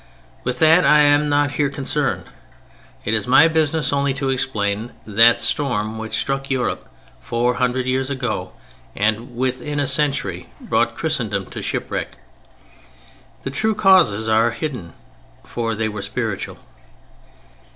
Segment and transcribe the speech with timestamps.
[0.43, 2.23] With that I am not here concerned.
[3.05, 6.89] It is my business only to explain that storm which struck Europe
[7.19, 8.51] four hundred years ago
[8.95, 12.13] and within a century brought Christendom to shipwreck.
[13.43, 16.57] The true causes are hidden—for they were spiritual.